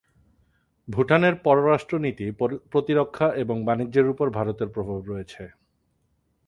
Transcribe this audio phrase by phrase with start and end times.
[0.87, 2.27] ভুটানের পররাষ্ট্র নীতি,
[2.71, 5.43] প্রতিরক্ষা এবং বাণিজ্যের উপর ভারতের প্রভাব রয়েছে।